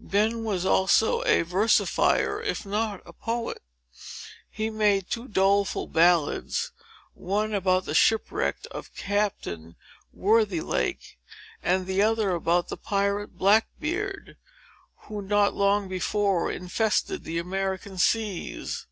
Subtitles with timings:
[0.00, 3.60] Ben was also a versifier, if not a poet.
[4.48, 6.70] He made two doleful ballads;
[7.14, 9.74] one about the shipwreck of Captain
[10.16, 11.18] Worthilake,
[11.64, 14.36] and the other about the pirate Black Beard,
[15.08, 18.86] who not long before, infested the American seas.